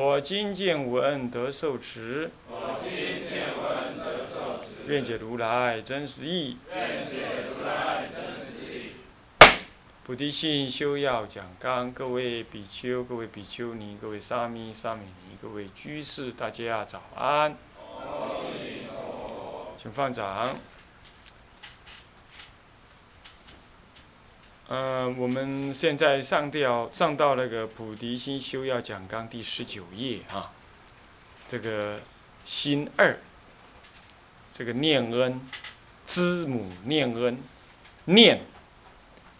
[0.00, 2.88] 我今见闻得受持我今
[3.28, 4.86] 见闻得受持。
[4.86, 6.56] 愿解如来真实义。
[10.04, 17.56] 菩提心修要讲纲，各位比丘、各位比丘尼、各位沙弥、沙弥尼、各位居士，大家早安。
[19.76, 20.56] 请放掌。
[24.68, 30.52] 呃，我们现在上掉上到那个《菩提心修要讲纲》第十九页啊，
[31.48, 32.00] 这个
[32.44, 33.18] 心二，
[34.52, 35.40] 这个念恩，
[36.04, 37.38] 知母念恩，
[38.04, 38.42] 念，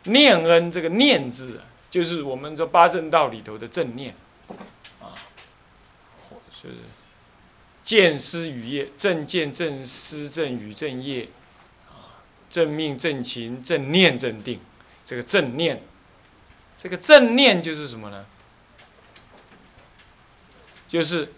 [0.05, 4.15] 念恩这个念字，就是我们这八正道里头的正念，
[4.99, 5.13] 啊，
[6.51, 6.69] 是
[7.85, 11.29] 见思语业，正见正思正语正业，
[11.91, 14.59] 啊，正命正情正念正定。
[15.09, 15.83] 这个正念，
[16.77, 18.27] 这个正念就是什么呢？
[20.87, 21.33] 就是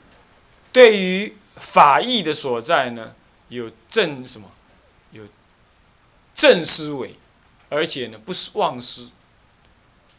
[0.72, 3.14] 对于法义的所在呢，
[3.48, 4.50] 有正什么？
[5.12, 5.24] 有
[6.34, 7.14] 正思维，
[7.68, 9.08] 而且呢不是忘失。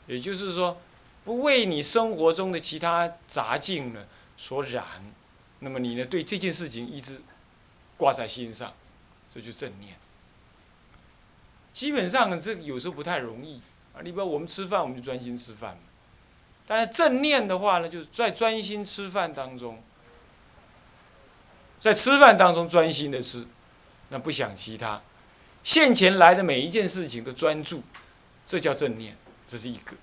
[0.08, 0.80] 也就是说，
[1.26, 4.06] 不为你生活中的其他杂境呢
[4.38, 4.86] 所染，
[5.60, 7.22] 那么你呢对这件事情一直
[7.98, 8.74] 挂在心上，
[9.30, 9.98] 这就正念。
[11.74, 13.62] 基本上这有时候不太容易
[13.94, 14.04] 啊！
[14.04, 15.84] 你比如我们吃饭，我们就专心吃饭嘛
[16.68, 19.82] 但是正念的话呢，就是在专心吃饭当中，
[21.80, 23.46] 在吃饭当中专心的吃，
[24.10, 25.02] 那不想其他，
[25.64, 27.84] 现前来的每一件事情都专注，
[28.46, 29.18] 这叫正念，
[29.48, 29.96] 这是一个。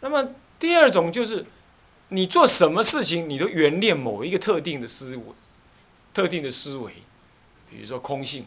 [0.00, 1.44] 那么第二种就是，
[2.08, 5.22] 你做什么事情，你都原念某一个特定的思维，
[6.14, 6.92] 特定的思维，
[7.70, 8.46] 比如说空性。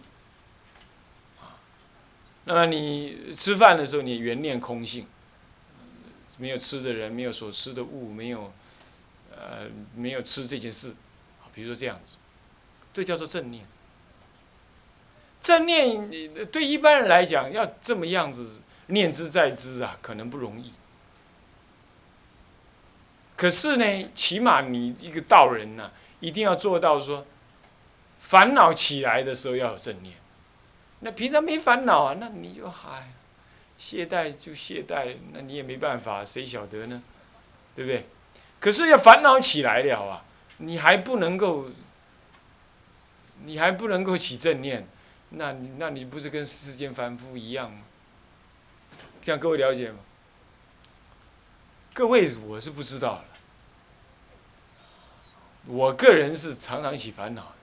[2.46, 5.06] 那么你吃饭的时候，你原念空性，
[6.38, 8.52] 没有吃的人，没有所吃的物，没有，
[9.32, 10.96] 呃，没有吃这件事，
[11.54, 12.16] 比如说这样子，
[12.92, 13.66] 这叫做正念。
[15.42, 16.10] 正念
[16.48, 20.74] 对一般人来讲，要这么样子念之在之啊，可能不容易。
[23.38, 27.26] 可是呢，起码你一个道人呢，一定要做到说，
[28.20, 30.16] 烦恼起来的时候要有正念。
[31.02, 33.14] 那平常没烦恼啊，那你就嗨，
[33.78, 37.02] 懈怠就懈怠，那你也没办法，谁晓得呢？
[37.76, 38.06] 对不对？
[38.60, 40.26] 可是要烦恼起来了啊，
[40.58, 41.72] 你还不能够，
[43.46, 44.86] 你还不能够起正念，
[45.30, 47.84] 那那你不是跟世间凡夫一样吗？
[49.22, 50.00] 这样各位了解吗？
[51.94, 53.26] 各位我是不知道了，
[55.66, 57.54] 我个人是常常起烦恼。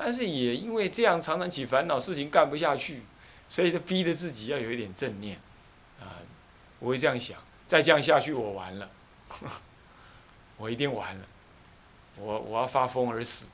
[0.00, 3.02] 但是也因为这样常常起烦恼，事情干不下去，
[3.48, 5.36] 所以就逼着自己要有一点正念，
[6.00, 6.22] 啊，
[6.78, 7.36] 我会这样想，
[7.66, 8.88] 再这样下去我 完了，
[10.56, 11.26] 我一定完了，
[12.16, 13.48] 我我要发疯而死，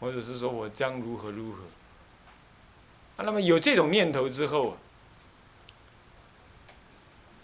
[0.00, 1.62] 或者是说我将如何如何，
[3.16, 4.76] 啊，那么有这种念头之后，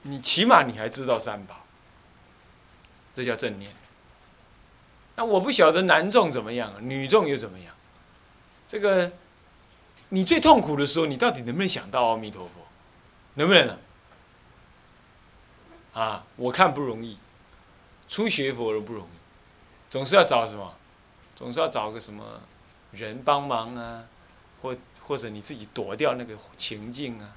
[0.03, 1.65] 你起码你还知道三宝，
[3.15, 3.71] 这叫正念。
[5.15, 7.74] 那我不晓得男众怎么样，女众又怎么样？
[8.75, 9.13] 这个，
[10.09, 12.67] 你最痛苦的时候，你到底能不能想到阿弥陀佛？
[13.35, 13.79] 能不能呢？
[15.93, 17.17] 啊，我看不容易，
[18.09, 19.17] 初学佛都不容易，
[19.89, 20.75] 总是要找什么？
[21.37, 22.41] 总是要找个什么
[22.91, 24.07] 人帮忙啊，
[24.61, 27.37] 或或者你自己躲掉那个情境啊？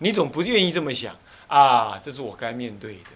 [0.00, 1.16] 你总不愿意这么想
[1.46, 1.96] 啊？
[1.96, 3.10] 这是我该面对的，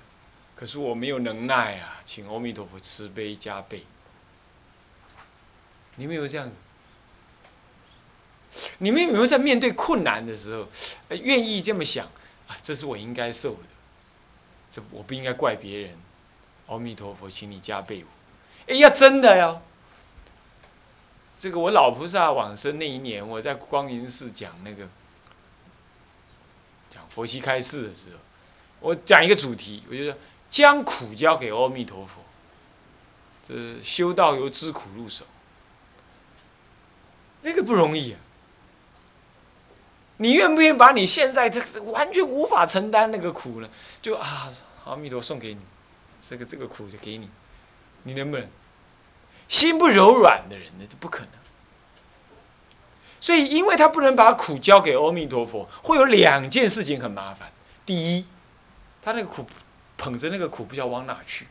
[0.57, 3.85] 可是我没有能耐啊，请阿弥陀佛慈悲加倍。
[5.97, 6.57] 你没有这样子？
[8.79, 10.67] 你们有没有在面对困难的时候，
[11.17, 12.07] 愿意这么想
[12.49, 12.57] 啊？
[12.63, 13.63] 这是我应该受的，
[14.71, 15.97] 这我不应该怪别人。
[16.67, 18.73] 阿弥陀佛，请你加倍我。
[18.73, 19.61] 哎呀，真的呀！
[21.37, 24.89] 这个我老菩萨往生那一年，我在光云寺讲那个
[26.91, 28.19] 讲佛七开示的时候，
[28.79, 30.15] 我讲一个主题，我就说
[30.49, 32.21] 将苦交给阿弥陀佛，
[33.43, 35.25] 这修道由知苦入手，
[37.43, 38.21] 这个不容易啊。
[40.23, 43.69] 你愿不愿意把你现在这完全无法承担那个苦呢？
[44.03, 44.53] 就啊，
[44.85, 45.61] 阿弥陀送给你，
[46.29, 47.27] 这个这个苦就给你，
[48.03, 48.47] 你能不能？
[49.49, 51.29] 心不柔软的人呢，这不可能。
[53.19, 57.51] 所以，因为他不能把苦交给阿弥陀佛，会有两件事情很麻烦。
[57.87, 58.27] 第一，
[59.01, 59.47] 他那个苦
[59.97, 61.47] 捧着那个苦不知道往哪去，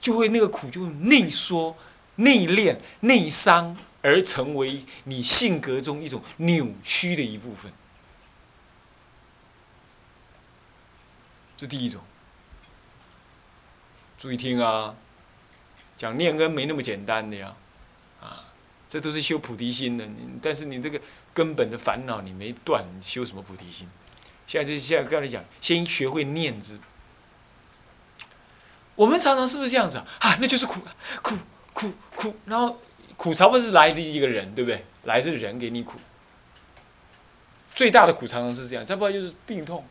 [0.00, 1.76] 就会那个苦就内缩、
[2.14, 7.72] 内敛、内伤，而成为你性格中一种扭曲的一部分。
[11.56, 12.02] 这第一种，
[14.18, 14.94] 注意听啊，
[15.96, 17.54] 讲念恩没那么简单的呀，
[18.20, 18.44] 啊。
[18.88, 20.04] 这都是修菩提心的，
[20.42, 21.00] 但是你这个
[21.32, 23.88] 根本的烦恼你没断，你修什么菩提心？
[24.48, 26.80] 现在就现在跟你讲，先学会念之。
[28.96, 30.06] 我们常常是不是这样子啊？
[30.18, 30.80] 啊，那就是苦，
[31.22, 31.36] 苦，
[31.72, 32.82] 苦，苦，然后
[33.20, 34.82] 苦差不是来自一个人，对不对？
[35.02, 35.98] 来自人给你苦。
[37.74, 39.84] 最大的苦常常是这样，再不然就是病痛，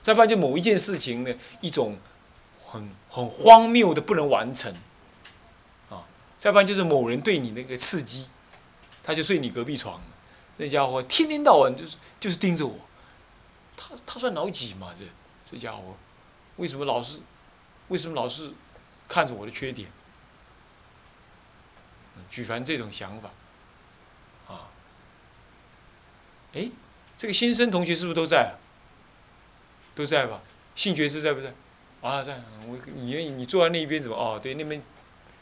[0.00, 1.98] 再不然就某一件事情的一种
[2.64, 4.74] 很很荒谬的不能完成。
[5.90, 6.08] 啊
[6.38, 8.28] 再不然就是某人对你那个刺激，
[9.04, 10.00] 他就睡你隔壁床，
[10.56, 12.78] 那家伙天天到晚就是就是盯着我，
[13.76, 14.94] 他他算老几嘛？
[14.98, 15.04] 这
[15.44, 15.94] 这家伙
[16.56, 17.20] 为什么老是
[17.88, 18.50] 为什么老是
[19.06, 19.86] 看着我的缺点？
[22.28, 23.30] 举凡这种想法，
[24.48, 24.68] 啊，
[26.54, 26.68] 哎，
[27.16, 28.54] 这个新生同学是不是都在？
[29.94, 30.40] 都在吧？
[30.74, 31.54] 性觉师在不在？
[32.02, 32.42] 啊，在。
[32.66, 34.16] 我你你坐在那一边怎么？
[34.16, 34.82] 哦，对，那边。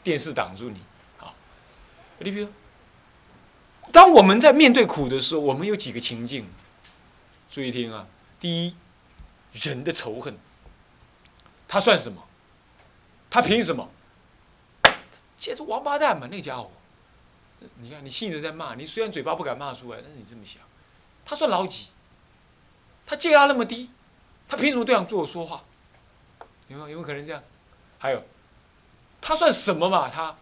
[0.03, 0.79] 电视挡住你，
[1.19, 1.33] 啊。
[2.19, 2.47] 你比如，
[3.91, 6.47] 当我们在面对苦的时候，我们有几个情境，
[7.49, 8.05] 注意听啊。
[8.39, 8.75] 第一，
[9.53, 10.37] 人的仇恨，
[11.67, 12.23] 他算什么？
[13.31, 13.89] 他凭什么？
[15.45, 16.71] 接着王八蛋嘛，那家伙。
[17.75, 20.59] 你看，你心里在骂，你虽然嘴巴不敢骂出来，但是你这么想，
[21.23, 21.89] 他算老几？
[23.05, 23.91] 他阶他那么低，
[24.47, 25.63] 他凭什么这样对我说话？
[26.67, 26.89] 有没有？
[26.89, 27.43] 有没有可能这样？
[27.99, 28.23] 还有。
[29.21, 30.09] 他算什么嘛？
[30.09, 30.35] 他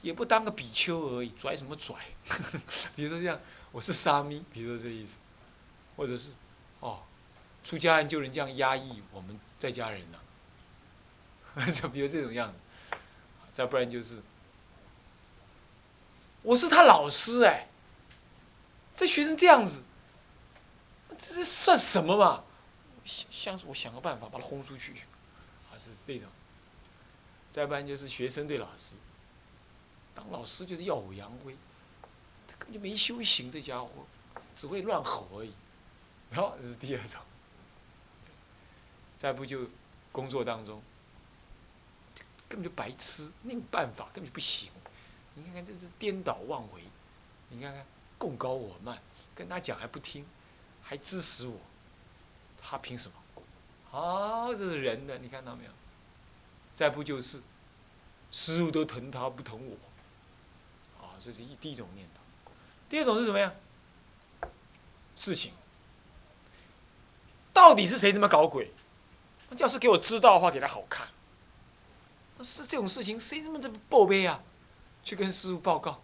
[0.00, 1.96] 也不当个比丘而已，拽什么拽？
[2.94, 3.36] 比如说这样，
[3.72, 5.16] 我是沙弥，比如说这意思，
[5.96, 6.34] 或者是
[6.78, 7.00] 哦，
[7.64, 10.18] 出家人就能这样压抑我们在家人呢？
[11.72, 12.58] 就比如这种样子，
[13.56, 14.20] 再不然就是，
[16.42, 17.68] 我是他老师哎，
[18.94, 19.82] 这学生这样子，
[21.18, 22.44] 这这算什么嘛？
[23.06, 24.92] 像是我想个办法把他轰出去，
[25.70, 26.28] 还是这种。
[27.50, 28.96] 再不然就是学生对老师，
[30.14, 31.56] 当老师就是耀武扬威，
[32.46, 33.88] 他根本就没修行，这家伙
[34.54, 35.54] 只会乱吼而已。
[36.30, 37.18] 然后这是第二种。
[39.16, 39.70] 再不就
[40.12, 40.82] 工作当中，
[42.48, 44.70] 根本就白痴，那种办法根本就不行。
[45.34, 46.82] 你看看这是颠倒妄为，
[47.50, 47.84] 你看看
[48.16, 49.00] 共高我慢，
[49.34, 50.24] 跟他讲还不听，
[50.82, 51.58] 还支持我，
[52.60, 53.16] 他凭什么？
[53.98, 55.70] 啊，这是人的，你看到没有？
[56.72, 57.42] 再不就是，
[58.30, 59.76] 师傅都疼他不疼我，
[61.02, 62.52] 啊，这是一第一种念头。
[62.88, 63.52] 第二种是什么呀？
[65.14, 65.52] 事情，
[67.52, 68.70] 到底是谁他妈搞鬼？
[69.58, 71.08] 要是给我知道的话，给他好看。
[72.44, 74.42] 是这种事情，谁这么这么报备啊？
[75.02, 76.02] 去跟师傅报告，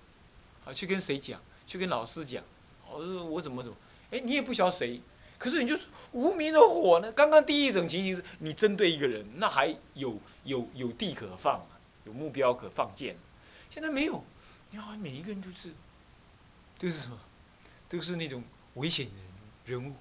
[0.64, 1.40] 啊，去跟谁讲？
[1.66, 2.42] 去跟老师讲？
[2.88, 3.76] 哦，我怎么怎么？
[4.10, 5.00] 哎，你也不晓得谁。
[5.38, 7.10] 可是你就是无名的火呢？
[7.12, 11.66] 刚刚第一种情形是你针对一个人，那还有有有地可放，
[12.04, 13.16] 有目标可放箭。
[13.68, 14.22] 现在没有，
[14.70, 15.72] 你好像每一个人都是，
[16.78, 17.18] 都是什么？
[17.88, 19.12] 都是那种危险的
[19.72, 19.94] 人物。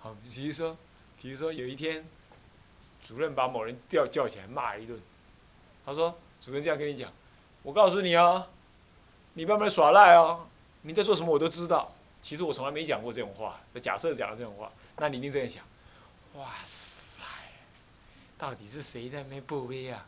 [0.00, 0.76] 好，比如说，
[1.20, 2.04] 比如说有一天，
[3.02, 5.00] 主任把某人叫叫起来骂一顿。
[5.86, 7.10] 他说：“主任这样跟你讲，
[7.62, 8.46] 我告诉你啊，
[9.34, 10.40] 你慢慢耍赖啊，
[10.82, 11.90] 你在做什么我都知道。”
[12.20, 15.62] 其实我从来没讲过这种话，假设讲了这种话，那你一定这样想，
[16.34, 17.22] 哇塞，
[18.36, 20.04] 到底是谁在那不威啊？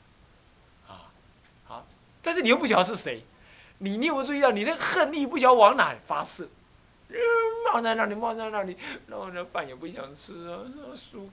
[0.89, 1.13] 啊，
[1.65, 1.87] 好，
[2.21, 3.23] 但是你又不晓得是谁，
[3.79, 6.49] 你你有没有注意到，你那恨力不晓得往哪里发射，
[7.73, 10.59] 冒在那里，冒在那里，然后那饭也不想吃啊，
[10.97, 11.31] 书，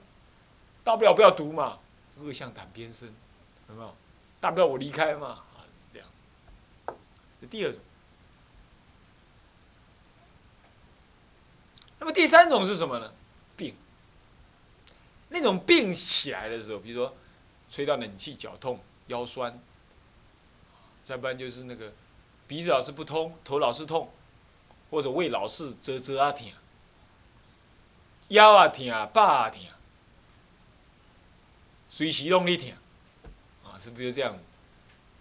[0.84, 1.80] 大不了不要读嘛，
[2.18, 3.12] 恶向胆边生，
[3.70, 3.92] 有没有？
[4.40, 6.08] 大不了我离开嘛，啊，是这样。
[7.40, 7.80] 这第二种。
[11.98, 13.12] 那么第三种是什么呢？
[13.56, 13.74] 病。
[15.28, 17.16] 那种病起来的时候，比如说
[17.70, 19.60] 吹到冷气脚痛、腰酸，
[21.02, 21.92] 再不然就是那个
[22.46, 24.12] 鼻子老是不通、头老是痛，
[24.90, 26.48] 或者胃老是蛰蛰啊疼，
[28.28, 29.62] 腰啊疼、背啊疼，
[31.90, 32.72] 随时拢咧疼，
[33.78, 34.38] 是不是就这样？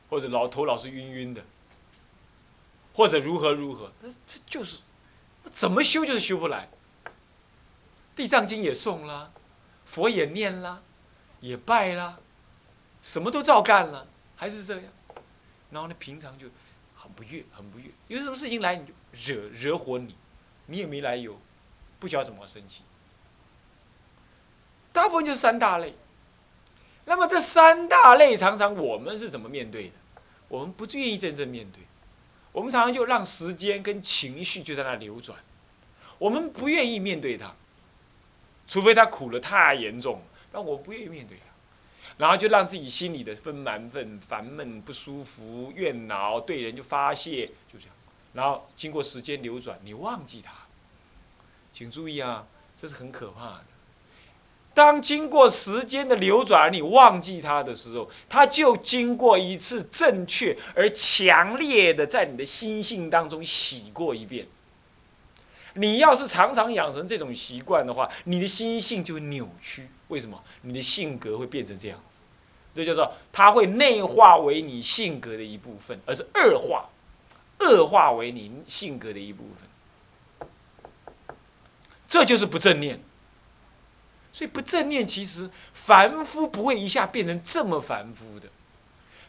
[0.07, 1.43] 或者老头老是晕晕的，
[2.93, 4.83] 或者如何如何，那这就是
[5.51, 6.69] 怎么修就是修不来。
[8.15, 9.31] 地藏经也诵啦，
[9.83, 10.83] 佛也念啦，
[11.41, 12.19] 也拜啦，
[13.01, 14.83] 什么都照干了，还是这样。
[15.71, 16.47] 然后呢，平常就
[16.95, 17.89] 很不悦，很不悦。
[18.07, 18.93] 有什么事情来，你就
[19.33, 20.15] 惹惹火你，
[20.67, 21.38] 你也没来由，
[22.00, 22.83] 不晓得怎么生气。
[24.93, 25.95] 大部分就是三大类。
[27.05, 29.93] 那么这三大类，常常我们是怎么面对的？
[30.47, 31.83] 我们不愿意真正面对，
[32.51, 35.39] 我们常常就让时间跟情绪就在那流转，
[36.17, 37.53] 我们不愿意面对它。
[38.67, 41.43] 除非它苦了太严重，那我不愿意面对它，
[42.17, 47.95] 然后就让自己心里的纷蛮愤、烦闷、不舒服、怨恼，对人就发泄，就这样。
[48.33, 50.51] 然后经过时间流转，你忘记它，
[51.71, 53.65] 请注意啊，这是很可怕的。
[54.75, 64.46] 当经过时间的流转，你忘记它的时候，它就经过一次正确而强烈的在你的心性当中洗过一遍。
[65.75, 69.88] 你要是常常养成这种习惯的话，你的心性就会扭曲。
[70.10, 70.44] 为什么？
[70.62, 72.24] 你的性格会变成这样子，
[72.75, 76.89] 这叫做它会内化为你性格的一部分，而是恶化，
[77.60, 80.50] 恶化为你性格的一部分。
[82.08, 83.00] 这就是不正念。
[84.36, 88.50] 所以不正念其实凡夫不会一下变成这么凡夫的，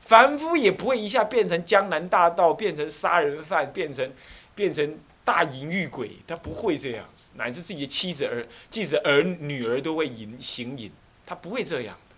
[0.01, 4.13] 凡夫也不会一下变成江南大盗，变成杀人犯，变成
[4.57, 4.99] 变成。
[5.27, 10.89] 大淫欲鬼，他不会这样子，乃至自己的妻子儿、即使儿女儿都会淫行淫，
[11.27, 12.17] 他不会这样的。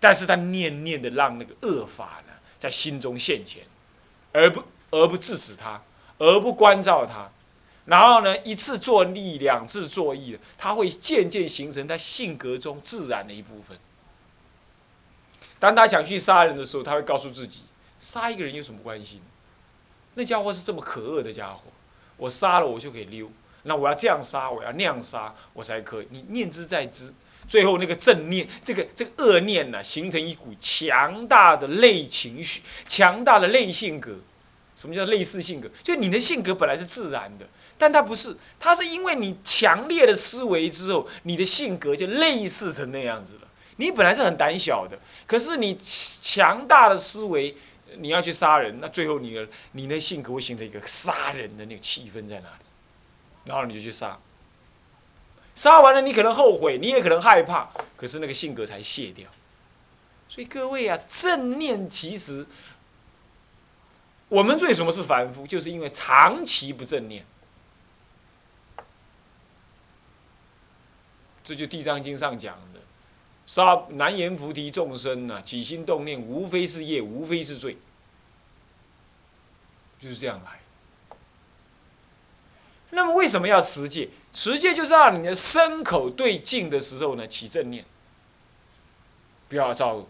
[0.00, 3.64] 但是他念念的让那个恶法呢，在心中现前，
[4.32, 5.82] 而不而不制止他，
[6.16, 7.30] 而不关照他，
[7.86, 13.76] 然后呢，一次作利，两次作义，他会渐渐形成他性格中自然的一部分。
[15.58, 17.62] 当他想去杀人的时候，他会告诉自己：
[18.00, 19.20] 杀一个人有什么关系？
[20.14, 21.62] 那家伙是这么可恶的家伙。
[22.18, 23.30] 我杀了我就可以溜，
[23.64, 26.08] 那我要这样杀，我要那样杀，我才可以。
[26.10, 27.12] 你念之在之，
[27.48, 34.18] 最后那个正念，这个这个恶念呢，形成一股强大的类情绪，强大的类性格。
[34.74, 35.68] 什么叫类似性格？
[35.82, 37.46] 就你的性格本来是自然的，
[37.82, 43.40] 但他不是，他是因为你强烈的思维之后，你的性格就类似成那样子了。
[43.78, 44.96] 你本来是很胆小的，
[45.26, 45.76] 可是你
[46.22, 47.56] 强大的思维。
[47.98, 52.64] 你要去杀人，那最后你的你的性格会形成一个杀人的那个气氛在哪里？
[53.44, 54.18] 然后你就去杀，
[55.54, 59.28] 杀完了你可能后悔，你也可能害怕，可是那个性格才卸掉。
[60.26, 62.46] 所以各位啊，正念其实
[64.30, 67.26] 我们为什么是凡夫，就是因为长期不正念。
[71.52, 72.80] 这就《地藏经》上讲的。
[73.44, 77.76] 杀难言菩提众生呐，起心动念无非是业，无非是罪，
[80.00, 80.60] 就是这样来。
[82.90, 84.08] 那么为什么要持戒？
[84.32, 87.84] 持戒就是让你的身口对镜的时候呢，起正念，
[89.48, 90.08] 不要造恶。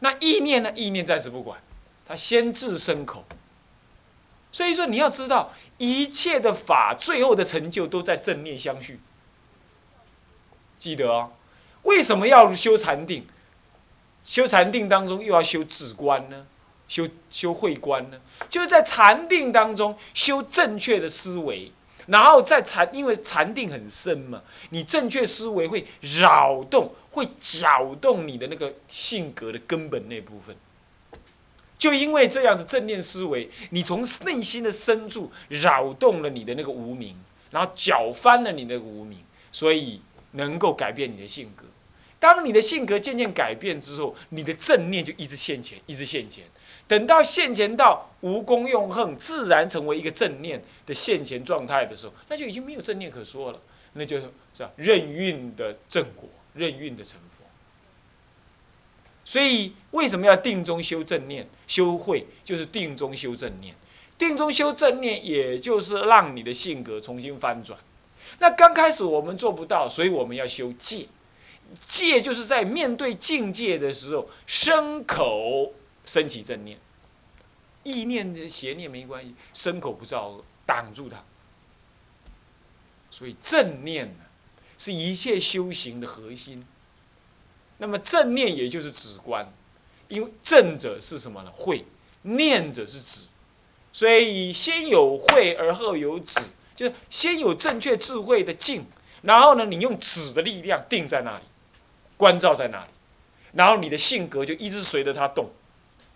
[0.00, 0.70] 那意念呢？
[0.76, 1.60] 意念暂时不管，
[2.06, 3.24] 他先治身口。
[4.52, 9.00] 所以说你要知道，一切的法最后的成就都在正念相续。
[10.78, 11.32] 记得哦。
[11.82, 13.26] 为什么要修禅定？
[14.22, 16.46] 修禅定当中又要修止观呢？
[16.86, 18.18] 修修慧观呢？
[18.48, 21.70] 就是在禅定当中修正确的思维，
[22.06, 30.56] 然后在禅，因为禅定很深嘛，你正确思维会扰动、会搅动你的那个性格的根本那部分。
[31.78, 37.16] 就因为这样子正念思维，你从内心的深处扰动了你的那个无名，
[37.50, 39.20] 然后搅翻了你的无名，
[39.52, 40.00] 所以
[40.32, 41.64] 能够改变你的性格。
[42.20, 46.44] 当你的性格渐渐改变之后，你的正念就一直现前，一直现前。
[46.88, 53.60] 等到现前到无功用恨，自然成为一个正念的现前状态的时候，那就已经没有正念可说了，
[53.92, 57.44] 那就是这任运的正果，任运的成佛。
[59.24, 62.26] 所以为什么要定中修正念、修慧？
[62.42, 63.76] 就是定中修正念，
[64.16, 67.78] 定中修正念，也就是让你的性格重新翻转。
[68.38, 71.08] 那刚开始我们做不到，所以我们要修戒。
[71.86, 75.74] 戒就是在面对境界的时候，身口
[76.06, 76.78] 升起正念，
[77.82, 81.22] 意念的邪念没关系，身口不造恶，挡住它。
[83.10, 84.24] 所以正念呢，
[84.78, 86.64] 是一切修行的核心。
[87.78, 89.52] 那么正念也就是止观，
[90.08, 91.52] 因为正者是什么呢？
[91.52, 91.84] 慧，
[92.22, 93.26] 念者是止，
[93.92, 96.40] 所以先有慧而后有止，
[96.78, 98.86] 就是先有正确智慧的静，
[99.22, 101.44] 然后呢，你用止的力量定在那里。
[102.16, 102.90] 关照在那里，
[103.52, 105.50] 然后你的性格就一直随着他动，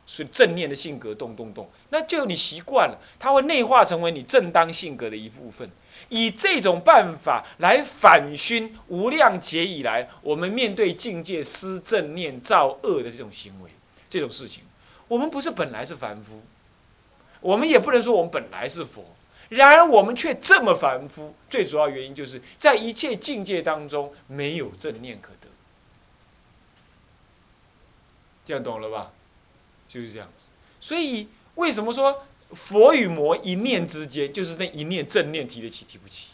[0.04, 5.70] 所以正念的性格动动动，那就你习惯了，它会内化成为你正当性格的一部分。
[6.08, 13.70] 以这种办法来反熏无量劫以来，我们面对境界施正念造恶的这种行为，
[14.10, 14.64] 这种事情，
[15.06, 16.42] 我们不是本来是凡夫，
[17.40, 19.04] 我们也不能说我们本来是佛，
[19.52, 25.48] 然而我们却这么凡夫，最主要原因就是在一切境界当中没有正念可得，
[28.44, 29.12] 这样懂了吧？
[29.86, 30.46] 就是这样子，
[30.80, 32.24] 所以为什么说？
[32.52, 36.32] 佛与魔一念之间，就是那一念正念提得起提不起。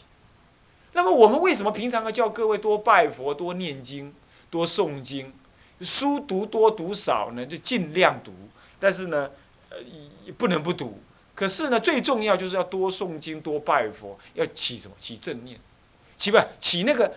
[0.91, 4.13] 那么我们为什么平常要叫各位多拜佛、多念经、
[4.49, 5.33] 多诵经，
[5.81, 7.45] 书读多读少呢？
[7.45, 8.33] 就尽量读，
[8.79, 9.31] 但是呢，
[9.69, 9.77] 呃，
[10.37, 11.01] 不能不读。
[11.39, 14.95] 可是呢，最重要就是要多诵经、多拜佛，要起什么？
[14.99, 15.57] 起正念，
[16.17, 17.15] 起不起那个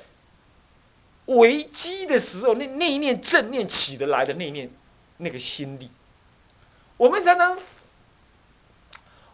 [1.26, 4.70] 危机的时候，那那一念正念起得来的那一念
[5.16, 5.90] 那个心力，
[6.96, 7.58] 我们常常。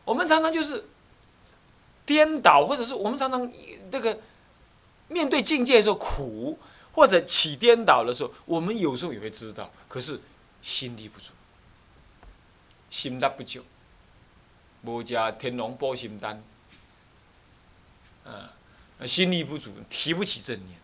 [0.07, 0.87] 我们常常就是
[2.07, 3.53] 颠倒，或者是我们常常
[3.91, 4.19] 那个
[5.09, 6.59] 面对境界的时候苦，
[6.93, 10.19] 或者起颠倒的时候，我们有时候也会知道，可是
[10.63, 11.33] 心力不足，
[12.89, 13.63] 心力不足，
[14.83, 16.43] 无加天龙保心丹，
[18.25, 18.53] 啊，
[19.07, 20.79] 心力不足，提不起正念，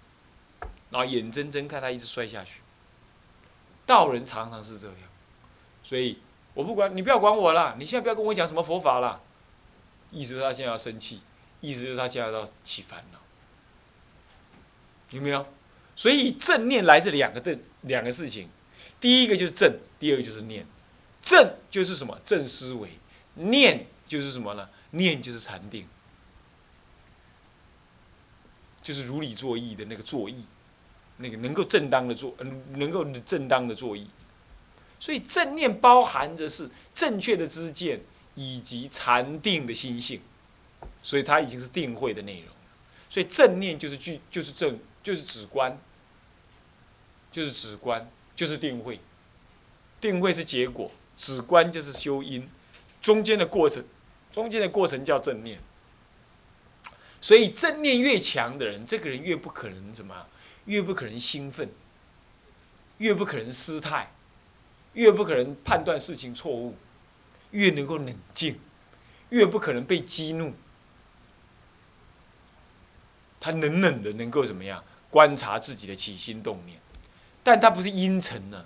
[0.90, 2.60] 然后眼睁睁看他一直摔下去。
[3.86, 4.96] 道人常常是这样，
[5.82, 6.18] 所以。
[6.54, 7.74] 我不管你，不要管我了。
[7.80, 9.20] 你现在不要跟我讲什么佛法了。
[10.12, 11.20] 意思是他现在要生气，
[11.60, 13.18] 意思是他现在要起烦恼，
[15.10, 15.44] 有没有？
[15.96, 18.48] 所以正念来自两个的两个事情，
[19.00, 20.64] 第一个就是正，第二个就是念。
[21.20, 22.16] 正就是什么？
[22.22, 22.90] 正思维。
[23.34, 24.68] 念就是什么呢？
[24.90, 25.88] 念就是禅定，
[28.82, 30.46] 就是如理作意的那个作意，
[31.16, 34.08] 那个能够正当的做，嗯，能够正当的作意。
[35.00, 38.00] 所以正念包含着是正确的知见
[38.34, 40.20] 以及禅定的心性，
[41.02, 42.48] 所以它已经是定慧的内容。
[43.10, 45.78] 所以正念就是具，就是正，就是止观，
[47.30, 49.00] 就是止观，就是定慧。
[50.00, 52.48] 定慧是结果，止观就是修因，
[53.04, 53.84] 中间的过程，
[54.32, 55.60] 中间的过程叫正念。
[57.20, 60.26] 所以正念越强的人，这个人越不可能什么，
[60.64, 61.68] 越不可能兴奋，
[62.96, 64.10] 越不可能失态。
[64.94, 66.76] 越不可能判断事情错误，
[67.50, 68.60] 越能够冷静，
[69.30, 70.54] 越不可能被激怒。
[73.40, 76.80] 他冷冷的能够怎么样观察自己的起心动念，
[77.42, 78.64] 但他不是阴沉呢？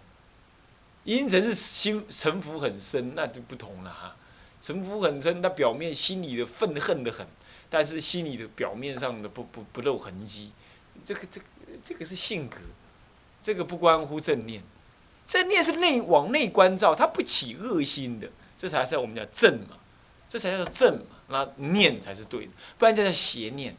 [1.04, 4.14] 阴沉是心城府很深，那就不同了哈。
[4.60, 7.26] 城府很深，他表面心里的愤恨的很，
[7.70, 10.52] 但是心里的表面上的不不不露痕迹。
[11.04, 11.46] 这个这个
[11.82, 12.58] 这个是性格，
[13.40, 14.62] 这个不关乎正念。
[15.24, 19.78] 正念是内往内关照，他不起恶心的，这才是我们讲正嘛，
[20.28, 21.16] 这才叫正嘛。
[21.28, 23.76] 那念才是对的，不然叫邪念。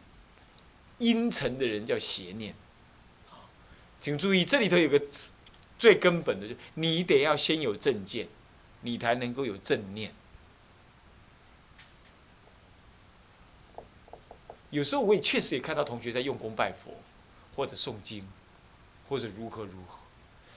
[1.00, 2.54] 阴沉的人叫邪念。
[4.00, 5.02] 请注意，这里头有个
[5.78, 8.28] 最根本的，就你得要先有正见，
[8.82, 10.13] 你才能够有正念。
[14.72, 16.92] 有时候我也确实也看到同学在用功拜佛，
[17.56, 18.28] 或者诵经，
[19.08, 20.00] 或者如何如何。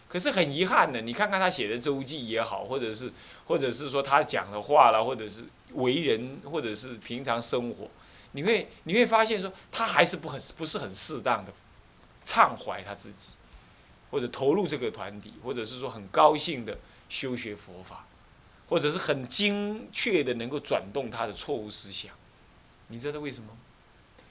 [0.09, 3.11] 可是很遗憾的，你看看他写的周记也好，或者是，
[3.46, 7.88] 或者是说他讲的话啦，或者是为人，或者是平常生活，
[8.33, 11.53] 你会你会发现说他还是不很不是很适当的
[12.22, 13.33] 畅怀他自己，
[14.11, 16.77] 或者投入这个团体，或者是说很高兴的
[17.09, 18.05] 修学佛法，
[18.68, 22.12] 或者是很精确的能够转动他的错误思想，
[22.88, 23.48] 你知道为什么？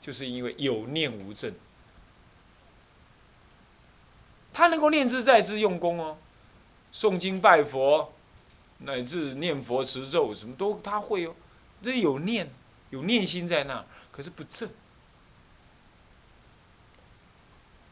[0.01, 1.53] 就是因为有念无证。
[4.51, 6.17] 他能够念兹在兹用功哦，
[6.93, 8.11] 诵经拜佛，
[8.79, 11.35] 乃至念佛持咒，什么都他会哦，
[11.81, 12.51] 这有念，
[12.89, 14.69] 有念心在那，可是不正。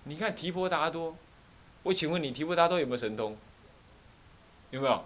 [0.03, 1.15] 你看提婆达多，
[1.83, 3.37] 我请问你，提婆达多有没有神通？
[4.71, 5.05] 有没有？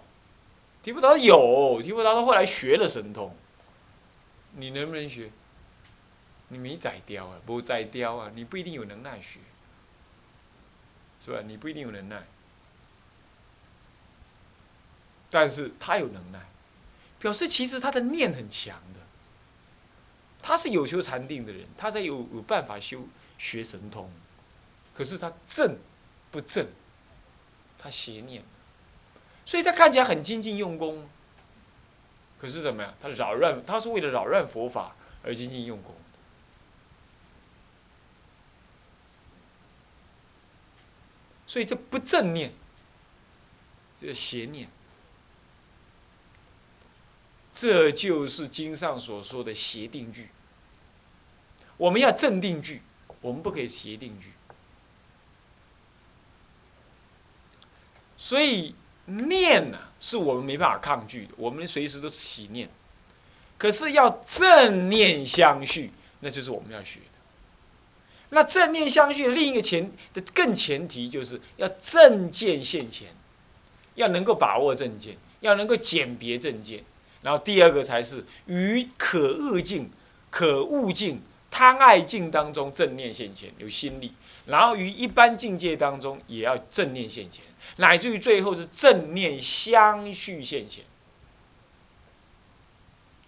[0.82, 3.34] 提婆达多有，提婆达多后来学了神通，
[4.56, 5.30] 你能不能学？
[6.54, 9.40] 你没宰雕啊，不宰雕啊，你不一定有能耐学。
[11.24, 11.40] 是吧？
[11.46, 12.22] 你不一定有能耐，
[15.30, 16.40] 但是他有能耐，
[17.18, 19.00] 表示其实他的念很强的。
[20.42, 24.10] 他是有修禅定的人，他才有有办法修学神通。
[24.92, 25.78] 可是他正
[26.30, 26.66] 不正？
[27.78, 28.44] 他邪念，
[29.46, 31.08] 所以他看起来很精进用功。
[32.36, 32.94] 可是怎么样？
[33.00, 35.94] 他扰乱，他是为了扰乱佛法而精进用功。
[41.54, 42.52] 所以这不正念，
[44.00, 44.68] 这邪念。
[47.52, 50.30] 这就是经上所说的邪定句。
[51.76, 52.82] 我们要正定句，
[53.20, 54.32] 我们不可以邪定句。
[58.16, 62.68] 所以念呢，是我们没办法抗拒的，我们随时都起念。
[63.56, 66.98] 可是要正念相续，那就是我们要学。
[68.30, 73.08] 那正念相续的另一个前的更前提，就是要正见现前，
[73.94, 76.82] 要能够把握正见，要能够鉴别正见。
[77.22, 79.90] 然后第二个才是于可恶境、
[80.30, 84.12] 可恶境、贪爱境当中正念现前，有心力。
[84.46, 87.44] 然后于一般境界当中，也要正念现前，
[87.76, 90.84] 乃至于最后是正念相续现前。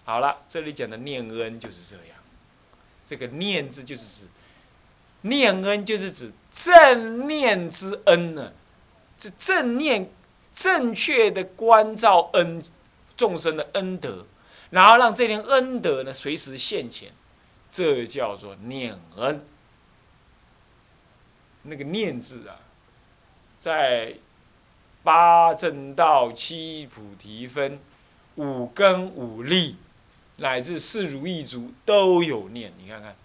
[0.05, 2.17] 好了，这里讲的念恩就是这样。
[3.07, 4.27] 这个念字就是指
[5.29, 8.53] 念恩，就是指正念之恩呢。
[9.19, 10.11] 这正念
[10.53, 12.63] 正确的关照恩
[13.17, 14.27] 众生的恩德，
[14.71, 17.13] 然后让这点恩德呢随时现前，
[17.71, 19.45] 这叫做念恩。
[21.63, 22.61] 那个念字啊，
[23.59, 24.15] 在
[25.03, 27.81] 八正道、七菩提分、
[28.37, 29.77] 五根、五力，
[30.37, 32.73] 乃至四如意足都有念。
[32.79, 33.17] 你看看，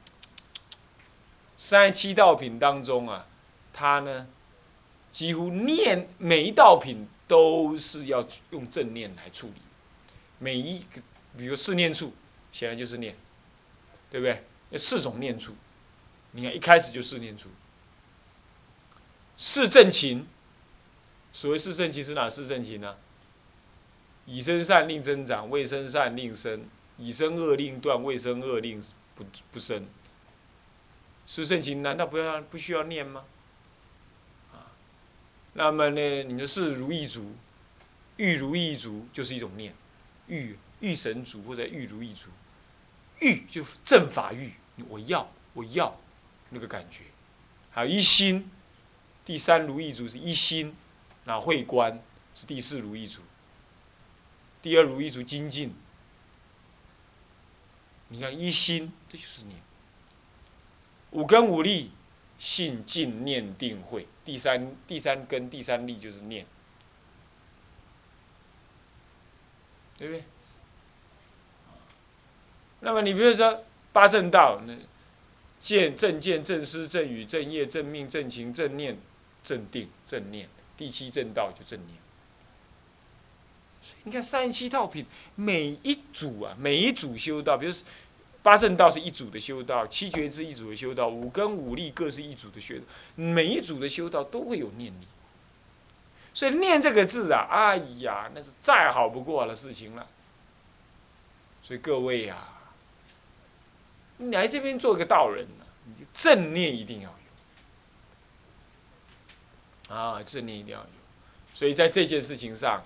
[1.64, 3.28] 三十七道品当中啊，
[3.72, 4.28] 它呢，
[5.12, 9.62] 几乎念每一道品都是要用正念来处理。
[10.40, 11.00] 每一个，
[11.38, 12.14] 比如四念处，
[12.52, 13.16] 显然就是念，
[14.10, 14.80] 对不对？
[14.80, 15.54] 四种念处，
[16.32, 17.48] 你看一开始就四念处。
[19.38, 20.26] 四正勤，
[21.32, 22.96] 所谓四正勤是哪四正勤呢？
[24.26, 26.62] 以身善令增长，未身善令生；
[26.98, 29.86] 以身恶令断，未身恶令不不生。
[31.26, 33.24] 四正勤难道不要不需要念吗？
[34.52, 34.68] 啊，
[35.54, 36.24] 那么呢？
[36.24, 37.36] 你的是如意足，
[38.18, 39.74] 欲如意足就是一种念，
[40.28, 42.28] 欲欲神足或者欲如意足，
[43.20, 44.54] 欲就正法欲，
[44.90, 46.00] 我要我要
[46.50, 47.04] 那个感觉，
[47.72, 48.52] 还有一心。
[49.24, 50.76] 第三如意足是一心，
[51.26, 52.02] 那会观
[52.34, 53.22] 是第四如意足。
[54.62, 55.74] 第二如意足精进，
[58.10, 59.60] 你看一心这就是念。
[61.12, 61.92] 五根五力，
[62.38, 64.08] 信静念定慧。
[64.26, 66.46] 第三第三根第三力就是念，
[69.98, 70.24] 对不对？
[72.82, 74.76] 那么你比如说八正道，那
[75.60, 78.98] 见正见正思正语正业正命正情正念。
[79.44, 80.48] 正定正念，
[80.78, 81.98] 第七正道就正念。
[83.82, 87.74] 所以你看三十七道品，每一组啊，每一组修道，比如
[88.44, 92.84] 八正道是一组的修道，七觉之一组的修道，五根五力各是一组的修道，
[93.16, 95.08] 每一组的修道都会有念力。
[96.34, 100.08] 所以念这个字啊，哎呀，那是再好不过的事情了。
[101.62, 102.48] 所以各位呀，
[104.18, 105.66] 你来这边做个道人呢，
[106.14, 107.10] 正念一定要
[109.90, 109.96] 有。
[109.96, 110.88] 啊，正念一定要有，
[111.54, 112.84] 所以在这件事情上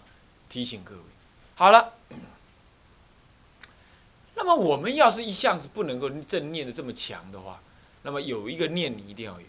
[0.50, 1.02] 提醒各位。
[1.54, 1.94] 好了，
[4.46, 7.60] 那么我们要是一向是不能够正念的这么强的话，
[8.04, 9.48] 那么有一个念你一定要有，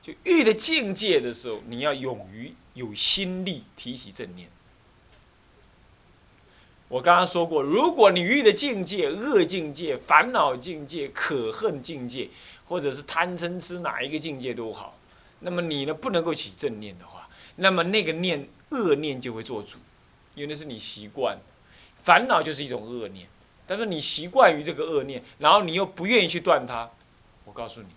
[0.00, 4.48] 就遇的境界的时候，你要勇于有心力提起正念。
[6.86, 12.30] 我刚刚说过，如果你遇的境界恶境界、烦恼境界、可恨境界，
[12.66, 14.96] 或者是贪嗔痴哪一个境界都好。
[15.40, 19.78] 那么你呢不能够起正念的话，那么那个念恶念就会做主，
[20.36, 21.36] 因为那是你习惯，
[22.04, 23.26] 烦恼就是一种恶念，
[23.66, 26.90] 但是你习惯于这个恶念，然后你又不愿意去断它，
[27.44, 27.88] 我告诉你，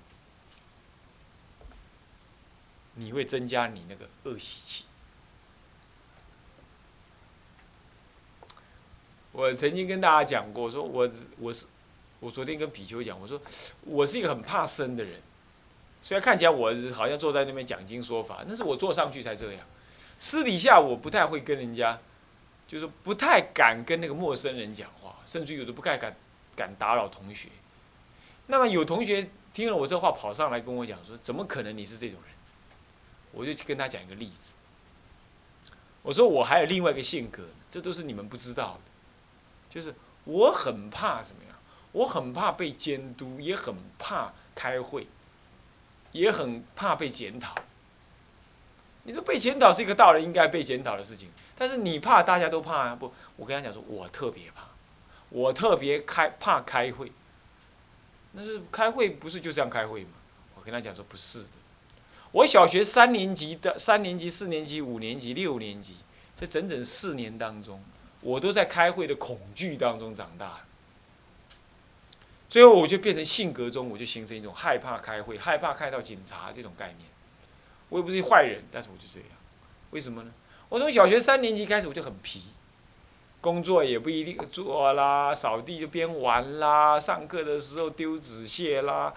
[2.96, 4.86] 你会增加你那个恶习气。
[9.32, 11.68] 我曾经跟大家讲过，说我我是
[12.20, 13.40] 我昨天跟比丘讲，我说
[13.82, 15.22] 我是一个很怕生的人。
[16.02, 19.62] 虽然看起来我好像坐在那边讲经说法，但是我坐上去才这样。
[20.18, 22.00] 私底下我不太会跟人家，
[22.68, 24.90] 就是不太敢跟那个陌生人讲，
[25.28, 26.16] 甚至有的不太敢
[26.56, 27.50] 敢打扰同学。
[28.48, 32.34] 那么有同学听了我这话跑上来跟我讲说：“怎么可能你是这种人？”
[33.34, 34.54] 我就去跟他讲一个例子。
[36.02, 38.92] 我说我还有另外一个性格，这都是你们不知道的，
[39.70, 41.60] 就是我很怕什么呀？
[41.92, 45.06] 我很怕被监督，也很怕开会。
[46.14, 47.54] 也很怕被检讨。
[49.04, 52.96] 你说被检讨是一个道人应该被检讨的事情，但是你怕，大家都怕啊！
[52.96, 54.64] 不，我跟他讲说，我特别怕，
[55.30, 57.12] 我特别开怕开会。
[58.34, 60.12] 那是开会不是就这样开会吗？
[60.56, 61.50] 我跟他讲说不是的。
[62.34, 65.96] 我小学三年级的三年级、四年级、五年级、六年级，
[66.36, 67.84] 这整整四年当中，
[68.22, 70.60] 我都在开会的恐惧当中长大。
[72.50, 77.10] 最后我就变成性格中，我就形成一种害怕开会、害怕看到警察这种概念。
[77.90, 79.30] 我也不是坏人，但是我就这样。
[79.92, 80.32] 为什么呢？
[80.70, 82.44] 我从小学三年级开始我就很皮，
[83.48, 89.14] 工作也不一定做啦，扫地就边玩啦，上课的时候丢纸屑啦，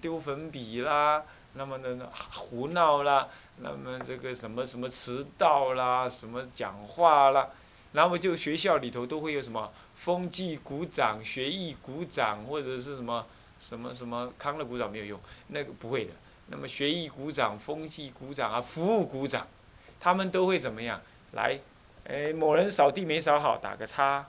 [0.00, 7.50] 丢粉笔啦，那么呢胡闹啦，那么这个什么什么迟到啦，什么讲话啦，
[7.92, 13.26] 然后就学校里头都会有什么风纪鼓掌、学艺鼓掌，或者是什么
[13.60, 16.10] 什么什么康乐鼓掌没有用，那个不会的。
[16.48, 19.46] 那么学艺鼓掌、风纪鼓掌啊，服务鼓掌。
[20.00, 21.00] 他们都会怎么样？
[21.32, 21.60] 来，
[22.08, 24.24] 哎，某人扫地没扫好，打个叉；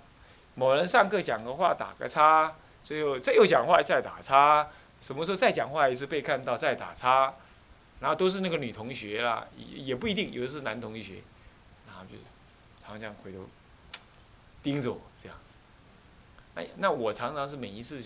[0.55, 4.67] 某人上课讲个话，打个叉；最后再又讲话，再打叉。
[4.99, 7.33] 什么时候再讲话一次被看到，再打叉。
[8.01, 11.15] 然后都是那个女同学啦，也也不一定，有的是男同学。
[11.87, 12.23] 然后就是
[12.79, 13.39] 常常这样回头
[14.61, 15.57] 盯着我这样子。
[16.55, 18.01] 哎，那我常常是每一次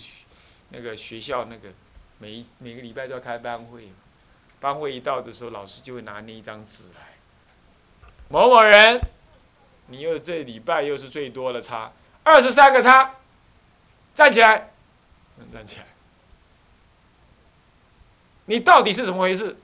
[0.70, 1.70] 那个学校那个
[2.20, 3.92] 每一每个礼拜都要开班会，
[4.60, 7.14] 班会一到的时候，老师就会拿那一张纸来。
[8.30, 9.00] 某某人，
[9.94, 11.92] 你又这礼拜又是最多的叉，
[12.24, 13.14] 二十三个叉，
[14.16, 14.72] 站起来，
[15.52, 15.86] 站起来，
[18.46, 19.56] 你到底是怎么回事？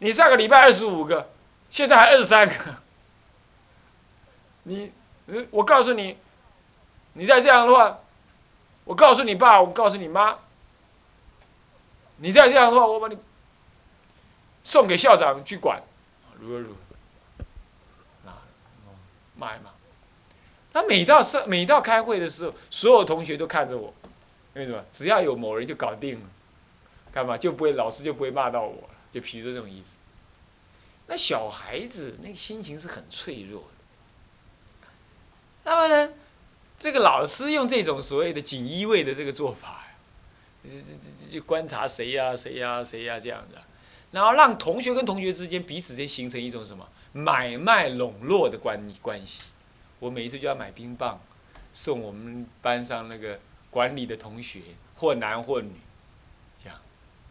[0.00, 1.30] 你上个礼拜二十五个，
[1.70, 2.54] 现在还二十三个，
[4.64, 4.92] 你，
[5.50, 6.18] 我告诉你，
[7.14, 7.98] 你再这样的话，
[8.84, 10.36] 我告诉你爸，我告诉你妈，
[12.18, 13.18] 你再这样的话，我把你。
[14.68, 15.80] 送给校长去管，
[16.40, 16.85] 如何如何，啊，
[19.36, 19.70] 骂一骂。
[20.72, 23.94] 他每到上每到开会的时候，所有同学都看着我，
[24.54, 24.84] 为什么？
[24.92, 26.26] 只要有某人就搞定了，
[27.10, 29.92] 干嘛就不会老师就不会骂到我了，就皮着这种意思。
[31.06, 34.88] 那小孩子那个心情是很脆弱的。
[35.64, 36.12] 那么呢，
[36.78, 39.86] 这个老师用这种所谓的锦衣卫的这个做法，
[40.62, 40.76] 这这
[41.26, 43.62] 这就观察谁呀谁呀谁呀这样的。
[44.10, 49.44] 然后让同学跟同学之间彼此间形成一种什么买卖笼络的关关系。
[49.98, 51.18] 我每一次就要买冰棒，
[51.72, 54.60] 送我们班上那个管理的同学，
[54.94, 55.70] 或男或女，
[56.58, 56.78] 这样。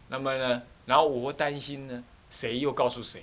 [0.08, 3.22] 那么呢，然后我担心呢，谁又告诉谁？